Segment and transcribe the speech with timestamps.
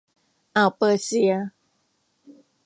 [0.55, 1.33] อ่าวเปอร์เซีย